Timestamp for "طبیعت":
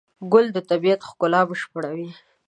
0.69-1.01